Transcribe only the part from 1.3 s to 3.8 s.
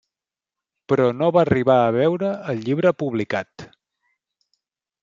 va arribar a veure el llibre publicat.